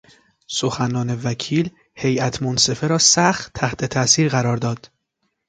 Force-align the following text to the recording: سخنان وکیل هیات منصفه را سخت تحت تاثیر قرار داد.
سخنان 0.59 1.09
وکیل 1.23 1.69
هیات 1.95 2.43
منصفه 2.43 2.87
را 2.87 2.97
سخت 2.97 3.51
تحت 3.53 3.85
تاثیر 3.85 4.29
قرار 4.29 4.57
داد. 4.57 4.89